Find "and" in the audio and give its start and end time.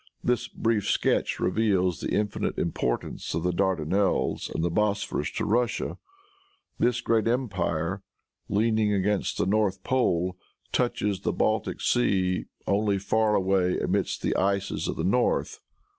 4.49-4.63